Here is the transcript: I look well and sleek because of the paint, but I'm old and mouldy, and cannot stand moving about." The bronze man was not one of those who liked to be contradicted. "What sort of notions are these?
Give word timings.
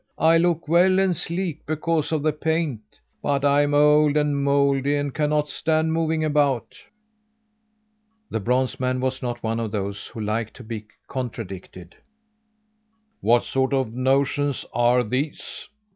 I 0.17 0.39
look 0.39 0.67
well 0.67 0.97
and 0.97 1.15
sleek 1.15 1.63
because 1.67 2.11
of 2.11 2.23
the 2.23 2.33
paint, 2.33 2.81
but 3.21 3.45
I'm 3.45 3.75
old 3.75 4.17
and 4.17 4.43
mouldy, 4.43 4.95
and 4.95 5.13
cannot 5.13 5.47
stand 5.47 5.93
moving 5.93 6.23
about." 6.25 6.73
The 8.31 8.39
bronze 8.39 8.79
man 8.79 8.99
was 8.99 9.21
not 9.21 9.43
one 9.43 9.59
of 9.59 9.69
those 9.71 10.07
who 10.07 10.19
liked 10.19 10.55
to 10.55 10.63
be 10.63 10.87
contradicted. 11.07 11.97
"What 13.19 13.43
sort 13.43 13.73
of 13.75 13.93
notions 13.93 14.65
are 14.73 15.03
these? 15.03 15.69